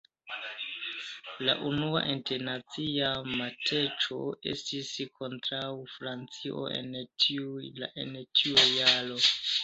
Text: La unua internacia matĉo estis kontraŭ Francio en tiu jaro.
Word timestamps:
La 1.47 1.53
unua 1.71 1.99
internacia 2.13 3.09
matĉo 3.41 4.17
estis 4.51 4.89
kontraŭ 5.19 5.67
Francio 5.97 6.63
en 6.79 6.89
tiu 8.41 8.57
jaro. 8.79 9.19